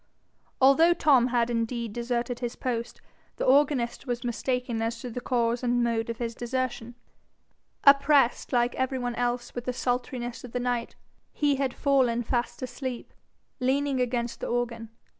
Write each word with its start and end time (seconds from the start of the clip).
Although 0.59 0.93
Tom 0.95 1.27
had 1.27 1.51
indeed 1.51 1.93
deserted 1.93 2.39
his 2.39 2.55
post, 2.55 3.01
the 3.35 3.45
organist 3.45 4.07
was 4.07 4.23
mistaken 4.23 4.81
as 4.81 4.99
to 5.01 5.11
the 5.11 5.21
cause 5.21 5.61
and 5.61 5.83
mode 5.83 6.09
of 6.09 6.17
his 6.17 6.33
desertion: 6.33 6.95
oppressed 7.83 8.51
like 8.51 8.73
every 8.73 8.97
one 8.97 9.13
else 9.13 9.53
with 9.53 9.65
the 9.65 9.73
sultriness 9.73 10.43
of 10.43 10.53
the 10.53 10.59
night, 10.59 10.95
he 11.31 11.57
had 11.57 11.75
fallen 11.75 12.23
fast 12.23 12.63
asleep, 12.63 13.13
leaning 13.59 14.01
against 14.01 14.39
the 14.39 14.47
organ. 14.47 14.89